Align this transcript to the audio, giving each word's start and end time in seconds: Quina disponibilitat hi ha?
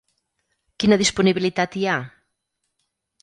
Quina 0.83 0.97
disponibilitat 1.01 1.77
hi 1.81 1.85
ha? 1.91 1.97